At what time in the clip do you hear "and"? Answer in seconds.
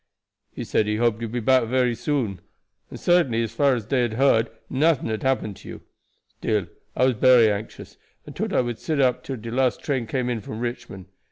2.89-2.99, 8.25-8.35